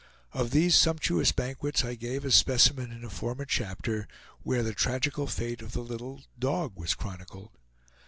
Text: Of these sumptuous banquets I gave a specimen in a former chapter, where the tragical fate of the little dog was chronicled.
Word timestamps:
Of 0.33 0.49
these 0.49 0.75
sumptuous 0.75 1.31
banquets 1.31 1.85
I 1.85 1.93
gave 1.93 2.25
a 2.25 2.31
specimen 2.31 2.91
in 2.91 3.03
a 3.03 3.09
former 3.11 3.45
chapter, 3.45 4.07
where 4.41 4.63
the 4.63 4.73
tragical 4.73 5.27
fate 5.27 5.61
of 5.61 5.73
the 5.73 5.81
little 5.83 6.23
dog 6.39 6.75
was 6.75 6.95
chronicled. 6.95 7.51